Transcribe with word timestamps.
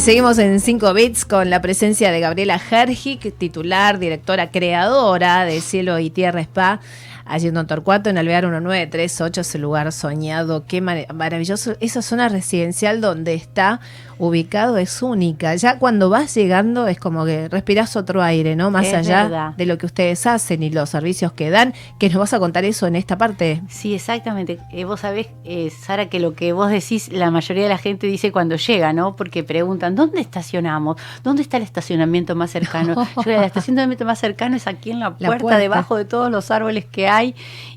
Seguimos 0.00 0.38
en 0.38 0.60
5 0.60 0.92
bits 0.92 1.24
con 1.24 1.50
la 1.50 1.62
presencia 1.62 2.10
de 2.10 2.20
Gabriela 2.20 2.60
Hergic, 2.70 3.38
titular, 3.38 3.98
directora, 3.98 4.50
creadora 4.50 5.44
de 5.44 5.60
Cielo 5.60 5.98
y 6.00 6.10
Tierra 6.10 6.40
Spa 6.40 6.80
allí 7.24 7.48
en 7.48 7.54
Don 7.54 7.66
Torcuato, 7.66 8.10
en 8.10 8.18
Alvear 8.18 8.44
1938, 8.44 9.40
ese 9.40 9.58
lugar 9.58 9.90
soñado, 9.92 10.64
qué 10.66 10.80
maravilloso. 10.80 11.74
Esa 11.80 12.02
zona 12.02 12.28
residencial 12.28 13.00
donde 13.00 13.34
está 13.34 13.80
ubicado 14.18 14.78
es 14.78 15.02
única. 15.02 15.54
Ya 15.56 15.78
cuando 15.78 16.10
vas 16.10 16.34
llegando 16.34 16.86
es 16.86 16.98
como 16.98 17.24
que 17.24 17.48
respiras 17.48 17.96
otro 17.96 18.22
aire, 18.22 18.56
¿no? 18.56 18.70
Más 18.70 18.92
allá 18.92 19.54
de 19.56 19.66
lo 19.66 19.78
que 19.78 19.86
ustedes 19.86 20.26
hacen 20.26 20.62
y 20.62 20.70
los 20.70 20.90
servicios 20.90 21.32
que 21.32 21.50
dan, 21.50 21.74
que 21.98 22.08
nos 22.08 22.18
vas 22.18 22.32
a 22.34 22.38
contar 22.38 22.64
eso 22.64 22.86
en 22.86 22.96
esta 22.96 23.18
parte. 23.18 23.62
Sí, 23.68 23.94
exactamente. 23.94 24.58
Eh, 24.70 24.84
vos 24.84 25.00
sabés, 25.00 25.28
eh, 25.44 25.70
Sara, 25.70 26.08
que 26.08 26.20
lo 26.20 26.34
que 26.34 26.52
vos 26.52 26.70
decís, 26.70 27.10
la 27.12 27.30
mayoría 27.30 27.64
de 27.64 27.68
la 27.68 27.78
gente 27.78 28.06
dice 28.06 28.32
cuando 28.32 28.56
llega, 28.56 28.92
¿no? 28.92 29.16
Porque 29.16 29.42
preguntan, 29.44 29.94
¿dónde 29.94 30.20
estacionamos? 30.20 30.96
¿Dónde 31.22 31.42
está 31.42 31.56
el 31.56 31.62
estacionamiento 31.62 32.34
más 32.34 32.50
cercano? 32.50 32.94
Yo, 33.24 33.30
el 33.30 33.44
estacionamiento 33.44 34.04
más 34.04 34.18
cercano 34.18 34.56
es 34.56 34.66
aquí 34.66 34.90
en 34.90 35.00
la 35.00 35.16
puerta, 35.16 35.58
debajo 35.58 35.96
de 35.96 36.04
todos 36.04 36.30
los 36.30 36.50
árboles 36.50 36.84
que 36.84 37.08
hay. 37.08 37.13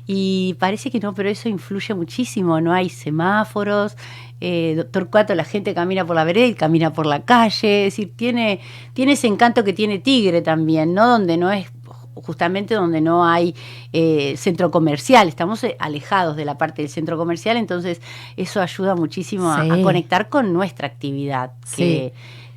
Y 0.06 0.56
parece 0.58 0.90
que 0.90 1.00
no, 1.00 1.14
pero 1.14 1.28
eso 1.28 1.48
influye 1.48 1.94
muchísimo. 1.94 2.60
No 2.60 2.72
hay 2.72 2.88
semáforos, 2.88 3.96
eh, 4.40 4.84
Torcuato 4.90 5.34
la 5.34 5.44
gente 5.44 5.74
camina 5.74 6.04
por 6.04 6.16
la 6.16 6.24
vereda 6.24 6.46
y 6.46 6.54
camina 6.54 6.92
por 6.92 7.06
la 7.06 7.24
calle, 7.24 7.86
es 7.86 7.94
decir, 7.94 8.12
tiene, 8.14 8.60
tiene 8.92 9.12
ese 9.12 9.26
encanto 9.26 9.64
que 9.64 9.72
tiene 9.72 9.98
Tigre 9.98 10.42
también, 10.42 10.94
¿no? 10.94 11.08
Donde 11.08 11.36
no 11.36 11.50
es 11.50 11.66
justamente 12.14 12.74
donde 12.74 13.00
no 13.00 13.24
hay 13.24 13.54
eh, 13.92 14.34
centro 14.36 14.70
comercial, 14.70 15.28
estamos 15.28 15.62
eh, 15.64 15.76
alejados 15.78 16.36
de 16.36 16.44
la 16.44 16.58
parte 16.58 16.82
del 16.82 16.90
centro 16.90 17.16
comercial, 17.16 17.56
entonces 17.56 18.00
eso 18.36 18.60
ayuda 18.60 18.94
muchísimo 18.94 19.50
a, 19.50 19.66
conectar 19.82 20.28
con 20.28 20.52
nuestra 20.52 20.86
actividad, 20.86 21.52
que, 21.76 22.12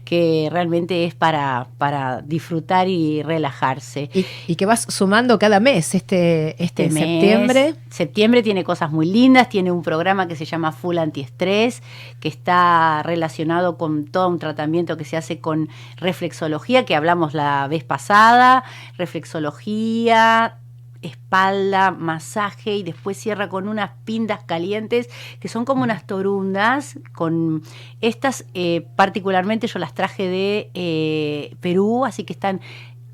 que 0.05 0.49
realmente 0.51 1.05
es 1.05 1.15
para, 1.15 1.67
para 1.77 2.21
disfrutar 2.21 2.87
y 2.87 3.23
relajarse. 3.23 4.09
Y, 4.47 4.55
que 4.55 4.65
vas 4.65 4.85
sumando 4.89 5.39
cada 5.39 5.59
mes, 5.59 5.95
este, 5.95 6.61
este, 6.63 6.85
este 6.85 6.99
septiembre. 6.99 7.75
Septiembre 7.89 8.43
tiene 8.43 8.63
cosas 8.63 8.91
muy 8.91 9.05
lindas, 9.05 9.49
tiene 9.49 9.71
un 9.71 9.83
programa 9.83 10.27
que 10.27 10.35
se 10.35 10.45
llama 10.45 10.71
Full 10.71 10.97
Antiestrés, 10.97 11.81
que 12.19 12.27
está 12.27 13.01
relacionado 13.03 13.77
con 13.77 14.05
todo 14.05 14.29
un 14.29 14.39
tratamiento 14.39 14.97
que 14.97 15.05
se 15.05 15.17
hace 15.17 15.39
con 15.39 15.69
reflexología, 15.97 16.85
que 16.85 16.95
hablamos 16.95 17.33
la 17.33 17.67
vez 17.67 17.83
pasada, 17.83 18.63
reflexología, 18.97 20.57
espalda, 21.01 21.91
masaje 21.91 22.75
y 22.75 22.83
después 22.83 23.17
cierra 23.17 23.49
con 23.49 23.67
unas 23.67 23.91
pindas 24.05 24.43
calientes 24.43 25.09
que 25.39 25.47
son 25.47 25.65
como 25.65 25.83
unas 25.83 26.05
torundas. 26.05 26.99
Con 27.13 27.63
estas 28.01 28.45
eh, 28.53 28.87
particularmente 28.95 29.67
yo 29.67 29.79
las 29.79 29.93
traje 29.93 30.27
de 30.27 30.71
eh, 30.73 31.55
Perú, 31.59 32.05
así 32.05 32.23
que 32.23 32.33
están 32.33 32.61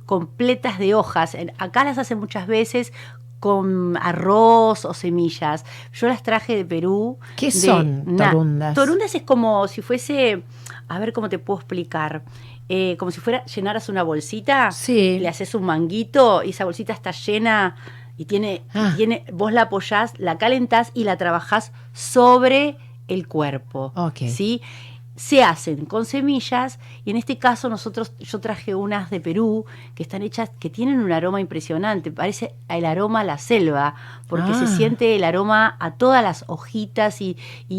completas 0.06 0.80
de 0.80 0.96
hojas. 0.96 1.38
Acá 1.58 1.84
las 1.84 1.98
hacen 1.98 2.20
muchas 2.20 2.48
veces 2.48 2.94
con 3.40 3.98
arroz 3.98 4.86
o 4.86 4.94
semillas. 4.94 5.66
Yo 5.94 6.08
las 6.08 6.24
traje 6.24 6.56
de 6.56 6.66
Perú. 6.66 7.20
¿Qué 7.36 7.52
son 7.52 8.18
torundas? 8.18 8.74
Torundas 8.74 9.14
es 9.16 9.24
como 9.24 9.68
si 9.68 9.82
fuese, 9.82 10.44
a 10.88 11.00
ver 11.00 11.14
cómo 11.14 11.30
te 11.30 11.40
puedo 11.40 11.60
explicar. 11.60 12.24
Eh, 12.70 12.98
como 12.98 13.12
si 13.12 13.22
fuera, 13.22 13.46
llenaras 13.46 13.88
una 13.88 14.04
bolsita, 14.04 14.72
sí. 14.72 15.20
le 15.20 15.28
haces 15.30 15.56
un 15.56 15.64
manguito 15.64 16.44
y 16.44 16.50
esa 16.50 16.66
bolsita 16.66 16.92
está 16.92 17.12
llena 17.12 17.76
y 18.18 18.26
tiene, 18.26 18.64
ah. 18.74 18.94
tiene, 18.98 19.24
vos 19.32 19.54
la 19.54 19.64
apoyás, 19.64 20.14
la 20.18 20.38
calentás 20.38 20.92
y 20.94 21.06
la 21.06 21.18
trabajás 21.18 21.72
sobre 21.94 22.78
el 23.08 23.28
cuerpo. 23.28 23.94
¿sí? 24.30 24.62
Se 25.18 25.44
hacen 25.44 25.86
con 25.86 26.06
semillas 26.06 26.80
y 27.04 27.10
en 27.10 27.18
este 27.18 27.40
caso 27.40 27.70
nosotros 27.70 28.14
yo 28.20 28.40
traje 28.40 28.76
unas 28.76 29.10
de 29.10 29.20
Perú 29.20 29.66
que 29.96 30.04
están 30.04 30.22
hechas 30.22 30.52
que 30.60 30.70
tienen 30.70 31.00
un 31.00 31.12
aroma 31.12 31.42
impresionante 31.42 32.12
parece 32.12 32.54
el 32.70 32.86
aroma 32.86 33.22
a 33.22 33.24
la 33.24 33.40
selva 33.40 33.96
porque 34.28 34.54
se 34.54 34.66
ah. 34.66 34.68
siente 34.68 35.16
el 35.16 35.24
aroma 35.24 35.76
a 35.80 35.96
todas 35.96 36.22
las 36.24 36.46
hojitas 36.48 37.20
y, 37.20 37.36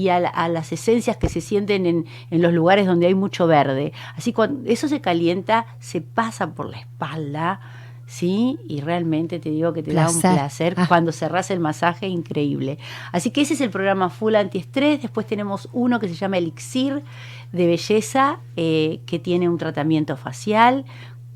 a, 0.08 0.48
las 0.48 0.72
esencias 0.72 1.16
que 1.16 1.28
se 1.28 1.40
sienten 1.40 1.86
en, 1.86 2.06
en, 2.30 2.42
los 2.42 2.52
lugares 2.52 2.86
donde 2.86 3.06
hay 3.06 3.14
mucho 3.14 3.46
verde 3.46 3.92
así 4.16 4.32
cuando 4.32 4.68
eso 4.68 4.88
se 4.88 5.00
calienta 5.00 5.66
se 5.78 6.00
pasa 6.00 6.54
por 6.54 6.68
la 6.68 6.78
espalda 6.78 7.60
¿sí? 8.08 8.58
Y 8.66 8.80
realmente 8.80 9.38
te 9.38 9.50
digo 9.50 9.72
que 9.72 9.82
te 9.82 9.92
da 9.92 10.10
un 10.10 10.20
placer 10.20 10.74
ah. 10.76 10.86
cuando 10.88 11.12
cerrás 11.12 11.50
el 11.50 11.60
masaje, 11.60 12.08
increíble. 12.08 12.78
Así 13.12 13.30
que 13.30 13.42
ese 13.42 13.54
es 13.54 13.60
el 13.60 13.70
programa 13.70 14.08
Full 14.08 14.34
Antiestrés. 14.34 15.02
Después 15.02 15.26
tenemos 15.26 15.68
uno 15.72 16.00
que 16.00 16.08
se 16.08 16.14
llama 16.14 16.38
Elixir 16.38 17.02
de 17.52 17.66
Belleza, 17.66 18.40
eh, 18.56 19.00
que 19.06 19.18
tiene 19.18 19.48
un 19.48 19.58
tratamiento 19.58 20.16
facial 20.16 20.86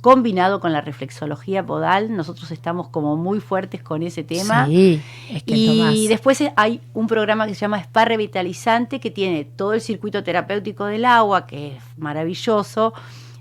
combinado 0.00 0.58
con 0.60 0.72
la 0.72 0.80
reflexología 0.80 1.64
podal. 1.64 2.16
Nosotros 2.16 2.50
estamos 2.50 2.88
como 2.88 3.16
muy 3.16 3.38
fuertes 3.38 3.82
con 3.82 4.02
ese 4.02 4.24
tema. 4.24 4.66
Sí, 4.66 5.00
y 5.46 6.08
después 6.08 6.42
hay 6.56 6.80
un 6.94 7.06
programa 7.06 7.46
que 7.46 7.54
se 7.54 7.60
llama 7.60 7.78
Spa 7.78 8.06
Revitalizante, 8.06 8.98
que 8.98 9.10
tiene 9.10 9.44
todo 9.44 9.74
el 9.74 9.82
circuito 9.82 10.24
terapéutico 10.24 10.86
del 10.86 11.04
agua, 11.04 11.46
que 11.46 11.76
es 11.76 11.82
maravilloso 11.98 12.94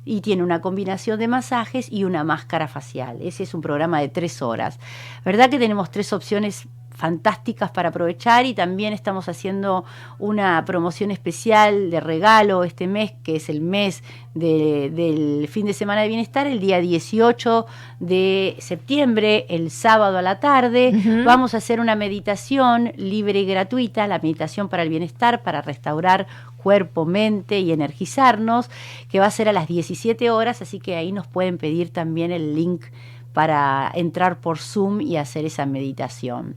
y 0.03 0.21
tiene 0.21 0.43
una 0.43 0.61
combinación 0.61 1.19
de 1.19 1.27
masajes 1.27 1.91
y 1.91 2.03
una 2.03 2.23
máscara 2.23 2.67
facial. 2.67 3.17
Ese 3.21 3.43
es 3.43 3.53
un 3.53 3.61
programa 3.61 3.99
de 3.99 4.09
tres 4.09 4.41
horas. 4.41 4.79
¿Verdad 5.23 5.49
que 5.49 5.59
tenemos 5.59 5.91
tres 5.91 6.13
opciones 6.13 6.67
fantásticas 7.01 7.71
para 7.71 7.89
aprovechar 7.89 8.45
y 8.45 8.53
también 8.53 8.93
estamos 8.93 9.27
haciendo 9.27 9.85
una 10.19 10.63
promoción 10.65 11.09
especial 11.09 11.89
de 11.89 11.99
regalo 11.99 12.63
este 12.63 12.85
mes, 12.85 13.13
que 13.23 13.37
es 13.37 13.49
el 13.49 13.59
mes 13.59 14.03
del 14.35 15.47
fin 15.49 15.65
de 15.65 15.73
semana 15.73 16.03
de 16.03 16.09
bienestar, 16.09 16.45
el 16.45 16.59
día 16.59 16.79
18 16.79 17.65
de 17.99 18.55
septiembre, 18.59 19.47
el 19.49 19.71
sábado 19.71 20.19
a 20.19 20.21
la 20.21 20.39
tarde. 20.39 20.93
Vamos 21.25 21.55
a 21.55 21.57
hacer 21.57 21.79
una 21.79 21.95
meditación 21.95 22.93
libre 22.97 23.39
y 23.39 23.45
gratuita, 23.47 24.05
la 24.05 24.19
meditación 24.19 24.69
para 24.69 24.83
el 24.83 24.89
bienestar, 24.89 25.41
para 25.41 25.63
restaurar 25.63 26.27
cuerpo, 26.55 27.05
mente 27.05 27.61
y 27.61 27.71
energizarnos, 27.71 28.69
que 29.09 29.19
va 29.19 29.25
a 29.25 29.31
ser 29.31 29.49
a 29.49 29.53
las 29.53 29.67
17 29.67 30.29
horas, 30.29 30.61
así 30.61 30.79
que 30.79 30.95
ahí 30.95 31.11
nos 31.11 31.25
pueden 31.25 31.57
pedir 31.57 31.89
también 31.89 32.31
el 32.31 32.53
link 32.53 32.83
para 33.33 33.89
entrar 33.93 34.39
por 34.39 34.57
Zoom 34.57 35.01
y 35.01 35.17
hacer 35.17 35.45
esa 35.45 35.65
meditación. 35.65 36.55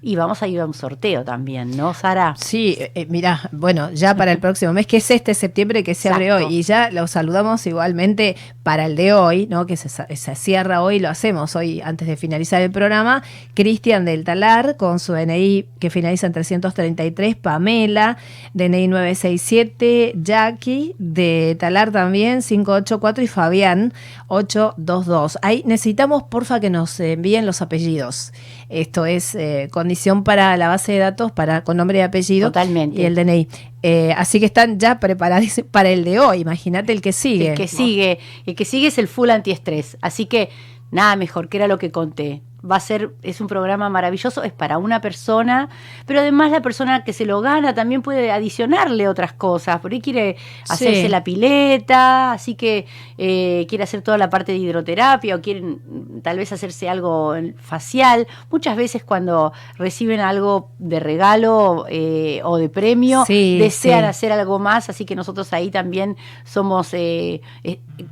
Y 0.00 0.16
vamos 0.16 0.42
a 0.42 0.48
ir 0.48 0.60
a 0.60 0.66
un 0.66 0.74
sorteo 0.74 1.24
también, 1.24 1.76
¿no, 1.76 1.92
Sara? 1.94 2.34
Sí, 2.38 2.76
eh, 2.78 2.92
eh, 2.94 3.06
mira, 3.08 3.48
bueno, 3.52 3.90
ya 3.90 4.14
para 4.14 4.32
el 4.32 4.38
próximo 4.44 4.72
mes, 4.72 4.86
que 4.86 4.98
es 4.98 5.10
este 5.10 5.34
septiembre 5.34 5.82
que 5.82 5.94
se 5.94 6.08
abre 6.08 6.32
hoy, 6.32 6.46
y 6.54 6.62
ya 6.62 6.90
lo 6.90 7.06
saludamos 7.06 7.66
igualmente 7.66 8.36
para 8.62 8.86
el 8.86 8.96
de 8.96 9.12
hoy, 9.12 9.46
¿no? 9.48 9.66
Que 9.66 9.76
se, 9.76 9.88
se 9.88 10.34
cierra 10.34 10.82
hoy, 10.82 11.00
lo 11.00 11.08
hacemos 11.08 11.56
hoy 11.56 11.80
antes 11.80 12.06
de 12.06 12.16
finalizar 12.16 12.62
el 12.62 12.70
programa. 12.70 13.22
Cristian 13.54 14.04
del 14.04 14.24
Talar, 14.24 14.76
con 14.76 14.98
su 14.98 15.12
DNI 15.12 15.66
que 15.78 15.90
finaliza 15.90 16.26
en 16.26 16.32
333, 16.32 17.36
Pamela, 17.36 18.18
DNI 18.52 18.88
967, 18.88 20.14
Jackie 20.16 20.94
de 20.98 21.56
Talar 21.58 21.90
también, 21.90 22.40
584, 22.40 23.24
y 23.24 23.26
Fabián, 23.26 23.92
822. 24.28 25.38
Ahí 25.42 25.62
necesitamos 25.66 26.03
porfa, 26.08 26.60
que 26.60 26.70
nos 26.70 26.98
envíen 27.00 27.46
los 27.46 27.62
apellidos. 27.62 28.32
Esto 28.68 29.06
es 29.06 29.34
eh, 29.34 29.68
condición 29.70 30.24
para 30.24 30.56
la 30.56 30.68
base 30.68 30.92
de 30.92 30.98
datos 30.98 31.32
para 31.32 31.64
con 31.64 31.76
nombre 31.76 31.98
y 31.98 32.00
apellido. 32.02 32.48
Totalmente. 32.48 33.00
Y 33.00 33.04
el 33.04 33.14
DNI. 33.14 33.48
Eh, 33.82 34.14
así 34.16 34.40
que 34.40 34.46
están 34.46 34.78
ya 34.78 35.00
preparados 35.00 35.62
para 35.70 35.90
el 35.90 36.04
de 36.04 36.20
hoy. 36.20 36.40
Imagínate 36.40 36.92
el 36.92 37.00
que 37.00 37.12
sigue. 37.12 37.50
El 37.50 37.56
que 37.56 37.68
sigue. 37.68 38.18
El 38.46 38.54
que 38.54 38.64
sigue 38.64 38.88
es 38.88 38.98
el 38.98 39.08
full 39.08 39.30
antiestrés. 39.30 39.98
Así 40.00 40.26
que 40.26 40.50
nada 40.90 41.16
mejor, 41.16 41.48
que 41.48 41.58
era 41.58 41.68
lo 41.68 41.78
que 41.78 41.90
conté 41.90 42.42
va 42.68 42.76
a 42.76 42.80
ser, 42.80 43.12
es 43.22 43.40
un 43.40 43.46
programa 43.46 43.88
maravilloso, 43.90 44.42
es 44.42 44.52
para 44.52 44.78
una 44.78 45.00
persona, 45.00 45.68
pero 46.06 46.20
además 46.20 46.50
la 46.50 46.62
persona 46.62 47.04
que 47.04 47.12
se 47.12 47.26
lo 47.26 47.40
gana 47.40 47.74
también 47.74 48.02
puede 48.02 48.30
adicionarle 48.32 49.08
otras 49.08 49.32
cosas, 49.32 49.80
por 49.80 49.92
ahí 49.92 50.00
quiere 50.00 50.36
hacerse 50.68 51.08
la 51.08 51.22
pileta, 51.22 52.32
así 52.32 52.54
que 52.54 52.86
eh, 53.18 53.66
quiere 53.68 53.84
hacer 53.84 54.02
toda 54.02 54.16
la 54.18 54.30
parte 54.30 54.52
de 54.52 54.58
hidroterapia 54.58 55.36
o 55.36 55.40
quieren 55.40 56.20
tal 56.22 56.38
vez 56.38 56.52
hacerse 56.52 56.88
algo 56.88 57.34
facial. 57.58 58.26
Muchas 58.50 58.76
veces 58.76 59.04
cuando 59.04 59.52
reciben 59.76 60.20
algo 60.20 60.70
de 60.78 61.00
regalo 61.00 61.86
eh, 61.88 62.40
o 62.44 62.56
de 62.56 62.68
premio, 62.68 63.24
desean 63.28 64.04
hacer 64.04 64.32
algo 64.32 64.58
más, 64.58 64.88
así 64.88 65.04
que 65.04 65.14
nosotros 65.14 65.52
ahí 65.52 65.70
también 65.70 66.16
somos, 66.44 66.94
eh, 66.94 67.42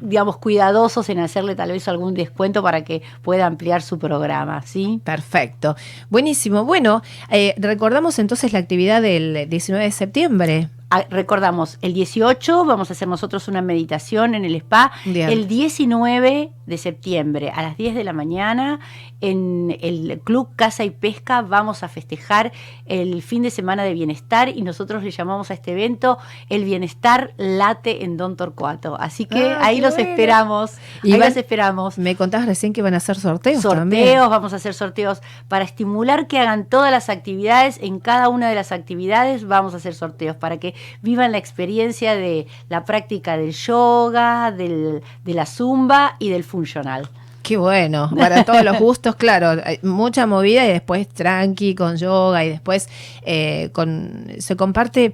digamos, 0.00 0.36
cuidadosos 0.36 1.08
en 1.08 1.20
hacerle 1.20 1.54
tal 1.54 1.72
vez 1.72 1.88
algún 1.88 2.14
descuento 2.14 2.62
para 2.62 2.84
que 2.84 3.02
pueda 3.22 3.46
ampliar 3.46 3.82
su 3.82 3.98
programa. 3.98 4.41
¿Sí? 4.64 5.00
Perfecto. 5.04 5.76
Buenísimo. 6.10 6.64
Bueno, 6.64 7.02
eh, 7.30 7.54
recordamos 7.58 8.18
entonces 8.18 8.52
la 8.52 8.58
actividad 8.58 9.02
del 9.02 9.48
19 9.48 9.84
de 9.84 9.90
septiembre. 9.90 10.68
Ah, 10.94 11.06
recordamos, 11.08 11.78
el 11.80 11.94
18 11.94 12.66
vamos 12.66 12.90
a 12.90 12.92
hacer 12.92 13.08
nosotros 13.08 13.48
una 13.48 13.62
meditación 13.62 14.34
en 14.34 14.44
el 14.44 14.56
spa. 14.56 14.92
El 15.06 15.48
19 15.48 16.52
de 16.66 16.78
septiembre 16.78 17.50
a 17.50 17.62
las 17.62 17.78
10 17.78 17.94
de 17.94 18.04
la 18.04 18.12
mañana 18.12 18.78
en 19.22 19.76
el 19.80 20.20
Club 20.22 20.50
Casa 20.54 20.84
y 20.84 20.90
Pesca 20.90 21.40
vamos 21.40 21.82
a 21.82 21.88
festejar 21.88 22.52
el 22.84 23.22
fin 23.22 23.42
de 23.42 23.50
semana 23.50 23.84
de 23.84 23.94
bienestar 23.94 24.50
y 24.50 24.60
nosotros 24.60 25.02
le 25.02 25.10
llamamos 25.10 25.50
a 25.50 25.54
este 25.54 25.72
evento 25.72 26.18
el 26.50 26.64
bienestar 26.64 27.32
late 27.38 28.04
en 28.04 28.18
Don 28.18 28.36
Torcuato. 28.36 28.96
Así 29.00 29.24
que 29.24 29.50
ah, 29.50 29.60
ahí 29.62 29.80
los 29.80 29.96
esperamos. 29.96 30.72
Y 31.02 31.14
ahí 31.14 31.20
los 31.20 31.36
esperamos. 31.36 31.96
Me 31.96 32.16
contabas 32.16 32.46
recién 32.46 32.74
que 32.74 32.82
van 32.82 32.92
a 32.92 32.98
hacer 32.98 33.16
sorteos. 33.16 33.62
Sorteos, 33.62 34.28
vamos 34.28 34.52
a 34.52 34.56
hacer 34.56 34.74
sorteos 34.74 35.22
para 35.48 35.64
estimular 35.64 36.26
que 36.26 36.38
hagan 36.38 36.66
todas 36.66 36.90
las 36.90 37.08
actividades. 37.08 37.78
En 37.80 37.98
cada 37.98 38.28
una 38.28 38.50
de 38.50 38.56
las 38.56 38.72
actividades 38.72 39.46
vamos 39.46 39.72
a 39.72 39.78
hacer 39.78 39.94
sorteos 39.94 40.36
para 40.36 40.58
que 40.58 40.74
vivan 41.00 41.32
la 41.32 41.38
experiencia 41.38 42.14
de 42.14 42.46
la 42.68 42.84
práctica 42.84 43.36
del 43.36 43.52
yoga, 43.52 44.52
del, 44.52 45.02
de 45.24 45.34
la 45.34 45.46
zumba 45.46 46.16
y 46.18 46.30
del 46.30 46.44
funcional. 46.44 47.08
Qué 47.42 47.56
bueno, 47.56 48.10
para 48.16 48.44
todos 48.46 48.64
los 48.64 48.78
gustos, 48.78 49.16
claro, 49.16 49.60
mucha 49.82 50.26
movida 50.26 50.64
y 50.64 50.68
después 50.68 51.08
tranqui 51.08 51.74
con 51.74 51.96
yoga 51.96 52.44
y 52.44 52.50
después 52.50 52.88
eh, 53.22 53.70
con 53.72 54.28
se 54.38 54.56
comparte 54.56 55.12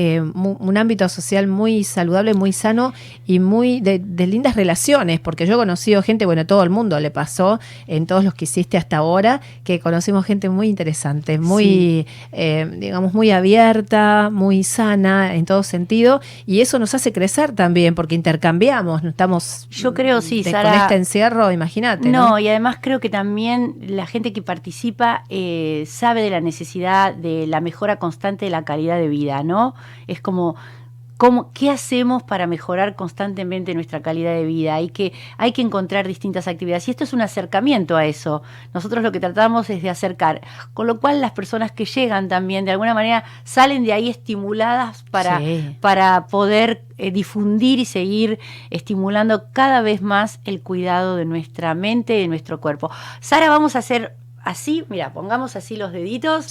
eh, 0.00 0.20
un 0.20 0.76
ámbito 0.76 1.08
social 1.08 1.48
muy 1.48 1.82
saludable, 1.82 2.32
muy 2.32 2.52
sano 2.52 2.92
y 3.26 3.40
muy 3.40 3.80
de, 3.80 3.98
lindas 4.28 4.54
relaciones, 4.54 5.18
porque 5.18 5.44
yo 5.44 5.54
he 5.54 5.56
conocido 5.56 6.02
gente, 6.02 6.24
bueno, 6.24 6.46
todo 6.46 6.62
el 6.62 6.70
mundo 6.70 7.00
le 7.00 7.10
pasó 7.10 7.58
en 7.88 8.06
todos 8.06 8.22
los 8.22 8.32
que 8.32 8.44
hiciste 8.44 8.76
hasta 8.76 8.98
ahora, 8.98 9.40
que 9.64 9.80
conocimos 9.80 10.24
gente 10.24 10.50
muy 10.50 10.68
interesante, 10.68 11.40
muy, 11.40 12.06
eh, 12.30 12.70
digamos, 12.78 13.12
muy 13.12 13.32
abierta, 13.32 14.30
muy 14.32 14.62
sana 14.62 15.34
en 15.34 15.44
todo 15.46 15.64
sentido, 15.64 16.20
y 16.46 16.60
eso 16.60 16.78
nos 16.78 16.94
hace 16.94 17.12
crecer 17.12 17.50
también, 17.50 17.96
porque 17.96 18.14
intercambiamos, 18.14 19.02
no 19.02 19.10
estamos... 19.10 19.66
Yo 19.68 19.94
creo, 19.94 20.20
sí, 20.20 20.44
Con 20.44 20.54
este 20.54 20.94
encierro, 20.94 21.50
imagínate. 21.50 22.08
No, 22.08 22.38
y 22.38 22.46
además 22.46 22.76
creo 22.80 23.00
que 23.00 23.10
también 23.10 23.74
la 23.80 24.06
gente 24.06 24.32
que 24.32 24.42
participa 24.42 25.24
eh, 25.28 25.82
sabe 25.88 26.22
de 26.22 26.30
la 26.30 26.40
necesidad 26.40 27.14
de 27.14 27.48
la 27.48 27.60
mejora 27.60 27.96
constante 27.96 28.44
de 28.44 28.52
la 28.52 28.64
calidad 28.64 28.96
de 28.96 29.08
vida, 29.08 29.42
¿no? 29.42 29.74
Es 30.06 30.20
como, 30.20 30.56
¿Qué 31.52 31.68
hacemos 31.68 32.22
para 32.22 32.46
mejorar 32.46 32.94
constantemente 32.94 33.74
nuestra 33.74 34.00
calidad 34.02 34.34
de 34.34 34.44
vida? 34.44 34.76
Hay 34.76 34.88
que, 34.88 35.12
hay 35.36 35.50
que 35.50 35.62
encontrar 35.62 36.06
distintas 36.06 36.46
actividades. 36.46 36.86
Y 36.86 36.92
esto 36.92 37.02
es 37.02 37.12
un 37.12 37.20
acercamiento 37.20 37.96
a 37.96 38.06
eso. 38.06 38.42
Nosotros 38.72 39.02
lo 39.02 39.10
que 39.10 39.18
tratamos 39.18 39.68
es 39.68 39.82
de 39.82 39.90
acercar. 39.90 40.42
Con 40.74 40.86
lo 40.86 41.00
cual 41.00 41.20
las 41.20 41.32
personas 41.32 41.72
que 41.72 41.86
llegan 41.86 42.28
también, 42.28 42.64
de 42.64 42.70
alguna 42.70 42.94
manera, 42.94 43.24
salen 43.42 43.84
de 43.84 43.92
ahí 43.94 44.08
estimuladas 44.08 45.02
para, 45.10 45.40
para 45.80 46.28
poder 46.28 46.84
eh, 46.98 47.10
difundir 47.10 47.80
y 47.80 47.84
seguir 47.84 48.38
estimulando 48.70 49.46
cada 49.52 49.80
vez 49.80 50.02
más 50.02 50.38
el 50.44 50.60
cuidado 50.60 51.16
de 51.16 51.24
nuestra 51.24 51.74
mente 51.74 52.16
y 52.16 52.20
de 52.22 52.28
nuestro 52.28 52.60
cuerpo. 52.60 52.92
Sara, 53.18 53.48
vamos 53.48 53.74
a 53.74 53.80
hacer 53.80 54.14
así, 54.44 54.84
mira, 54.88 55.12
pongamos 55.12 55.56
así 55.56 55.76
los 55.76 55.90
deditos. 55.90 56.46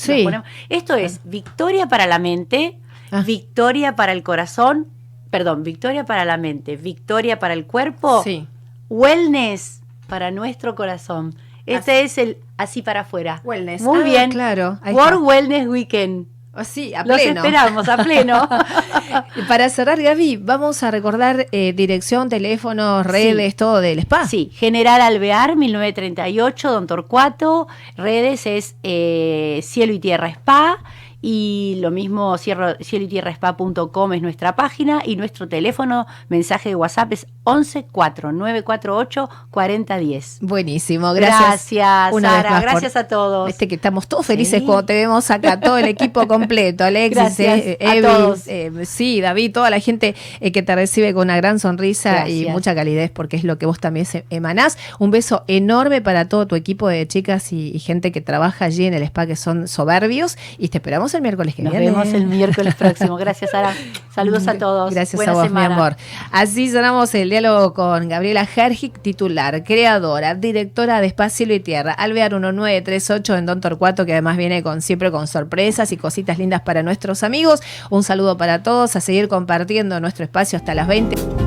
Esto 0.68 0.95
es 0.95 1.22
victoria 1.24 1.88
para 1.88 2.06
la 2.06 2.19
mente 2.19 2.78
Ah. 3.12 3.21
Victoria 3.21 3.95
para 3.95 4.12
el 4.12 4.24
corazón, 4.24 4.88
perdón, 5.30 5.63
victoria 5.63 6.06
para 6.06 6.25
la 6.25 6.38
mente, 6.38 6.75
victoria 6.75 7.39
para 7.39 7.54
el 7.54 7.65
cuerpo, 7.65 8.24
sí. 8.24 8.48
wellness 8.89 9.81
para 10.07 10.31
nuestro 10.31 10.75
corazón. 10.75 11.36
Este 11.65 12.01
es 12.01 12.18
el 12.18 12.38
así 12.56 12.81
para 12.81 13.01
afuera. 13.01 13.42
Wellness. 13.44 13.81
Muy 13.81 14.00
ah, 14.00 14.04
bien. 14.04 14.31
Claro. 14.31 14.80
World 14.86 15.21
Wellness 15.21 15.68
Weekend. 15.68 16.27
Oh, 16.59 16.63
sí, 16.63 16.92
a 16.95 17.04
Los 17.04 17.21
esperamos, 17.21 17.88
a 17.88 17.98
pleno. 17.98 18.50
Para 19.48 19.69
cerrar, 19.69 20.01
Gaby, 20.01 20.38
vamos 20.38 20.81
a 20.81 20.89
recordar 20.89 21.45
eh, 21.51 21.71
dirección, 21.75 22.30
teléfono, 22.30 23.04
redes, 23.04 23.56
todo 23.56 23.80
del 23.80 24.00
spa. 24.00 24.25
Sí, 24.25 24.50
General 24.56 25.01
Alvear, 25.01 25.56
1938, 25.56 26.71
Don 26.71 26.88
Torcuato. 26.88 27.68
Redes 27.95 28.48
es 28.48 28.75
eh, 28.81 29.59
Cielo 29.62 29.94
y 29.94 30.00
Tierra 30.00 30.30
Spa. 30.30 30.80
Y 31.22 31.78
lo 31.81 31.90
mismo, 31.90 32.38
cielo 32.38 32.75
y 32.80 33.08
tierra 33.08 33.31
spa.com 33.31 34.14
es 34.14 34.22
nuestra 34.22 34.56
página 34.56 35.02
y 35.04 35.16
nuestro 35.16 35.48
teléfono, 35.48 36.06
mensaje 36.30 36.69
de 36.69 36.75
WhatsApp 36.75 37.12
es 37.14 37.28
11 37.44 37.88
4948 37.92 39.30
4010. 39.50 40.40
Buenísimo, 40.42 41.14
gracias. 41.14 41.72
Gracias, 41.72 42.22
Sara, 42.22 42.62
gracias 42.62 42.96
a 42.96 43.08
todos. 43.08 43.50
Este 43.50 43.68
que 43.68 43.75
estamos 43.75 44.08
todos 44.08 44.25
felices 44.25 44.62
cuando 44.62 44.86
te 44.86 44.94
vemos 44.94 45.31
acá, 45.31 45.60
todo 45.60 45.78
el 45.78 45.88
equipo 45.88 46.28
completo, 46.28 46.84
Alexis, 46.84 47.40
eh, 47.40 47.78
eh, 47.80 48.86
sí, 48.86 49.19
David, 49.22 49.54
toda 49.54 49.69
la 49.69 49.80
gente 49.80 50.16
eh, 50.40 50.52
que 50.52 50.62
te 50.62 50.75
recibe 50.75 51.14
con 51.14 51.24
una 51.24 51.38
gran 51.38 51.60
sonrisa 51.60 52.30
y 52.30 52.46
mucha 52.46 52.75
calidez, 52.75 53.10
porque 53.10 53.38
es 53.38 53.44
lo 53.44 53.58
que 53.58 53.66
vos 53.66 53.80
también 53.80 54.06
emanás. 54.30 54.78
Un 55.00 55.12
beso 55.12 55.44
enorme 55.48 56.02
para 56.02 56.30
todo 56.30 56.46
tu 56.46 56.56
equipo 56.56 56.88
de 56.88 57.08
chicas 57.08 57.52
y, 57.54 57.72
y 57.74 57.80
gente 57.80 58.12
que 58.12 58.22
trabaja 58.22 58.66
allí 58.66 58.86
en 58.86 58.94
el 58.94 59.04
spa, 59.04 59.25
que 59.25 59.36
son 59.36 59.68
soberbios, 59.68 60.38
y 60.58 60.69
te 60.69 60.78
esperamos 60.78 61.14
el 61.18 61.22
miércoles 61.22 61.56
que 61.56 61.64
Nos 61.64 61.74
vemos 61.74 62.08
el 62.14 62.25
miércoles 62.25 62.75
próximo. 62.80 63.16
Gracias, 63.18 63.52
Sara. 63.52 63.74
Saludos 64.14 64.48
a 64.48 64.58
todos. 64.58 64.94
Gracias 64.94 65.28
a 65.28 65.34
vos, 65.34 65.52
mi 65.52 65.62
amor. 65.62 65.96
Así 66.31 66.72
sonamos 66.72 67.14
el 67.14 67.30
diálogo 67.30 67.74
con 67.74 68.10
Gabriela 68.10 68.48
Hergic, 68.56 69.00
titular, 69.02 69.64
creadora, 69.64 70.34
directora 70.34 71.02
de 71.02 71.08
Espacio 71.08 71.54
y 71.54 71.60
Tierra, 71.60 71.94
Alvear 71.94 72.31
1938 72.31 73.38
en 73.38 73.46
Don 73.46 73.62
Torcuato, 73.62 74.06
que 74.06 74.14
además 74.14 74.38
viene 74.38 74.64
con 74.64 74.81
siempre 74.81 75.12
con 75.12 75.28
sorpresas 75.28 75.92
y 75.92 75.98
cositas 75.98 76.38
lindas 76.38 76.62
para 76.62 76.84
nuestros 76.84 77.24
amigos. 77.24 77.62
Un 77.90 78.04
saludo 78.04 78.38
para 78.38 78.64
todos, 78.64 78.96
a 78.96 79.02
seguir 79.02 79.28
compartiendo 79.28 80.00
nuestro 80.00 80.24
espacio 80.24 80.58
hasta 80.58 80.74
las 80.74 80.88
20. 80.88 81.46